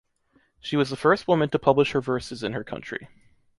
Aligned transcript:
She 0.59 0.77
was 0.77 0.89
the 0.89 0.95
first 0.95 1.27
woman 1.27 1.49
to 1.49 1.59
publish 1.59 1.91
her 1.91 2.01
verses 2.01 2.41
in 2.41 2.53
her 2.53 2.63
country. 2.63 3.07